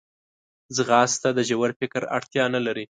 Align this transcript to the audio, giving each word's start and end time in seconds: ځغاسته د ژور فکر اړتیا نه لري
ځغاسته 0.75 1.29
د 1.33 1.39
ژور 1.49 1.69
فکر 1.79 2.01
اړتیا 2.17 2.45
نه 2.55 2.59
لري 2.65 2.85